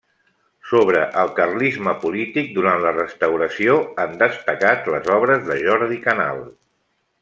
[0.69, 6.47] Sobre el carlisme polític durant la Restauració han destacat les obres de Jordi Canal.